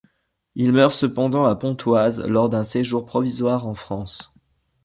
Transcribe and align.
Il 0.55 0.71
meurt 0.71 0.93
cependant 0.93 1.45
à 1.45 1.55
Pontoise 1.55 2.25
lors 2.25 2.49
d'un 2.49 2.63
séjour 2.63 3.05
provisoire 3.05 3.67
en 3.67 3.75
France. 3.75 4.33